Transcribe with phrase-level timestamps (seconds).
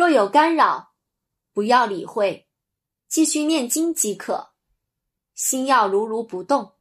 [0.00, 0.94] 若有干扰
[1.52, 2.48] 不要理会
[3.06, 4.54] 继续念经即可。
[5.34, 6.72] 心要如如不动。